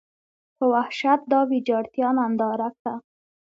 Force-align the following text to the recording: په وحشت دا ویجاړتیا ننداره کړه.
په 0.57 0.65
وحشت 0.73 1.19
دا 1.31 1.39
ویجاړتیا 1.51 2.09
ننداره 2.17 2.69
کړه. 2.77 2.93